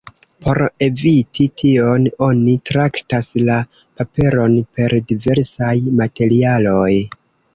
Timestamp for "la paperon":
3.49-4.57